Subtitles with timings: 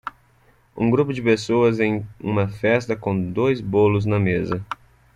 [0.75, 4.65] Um grupo de pessoas em uma festa com dois bolos na mesa.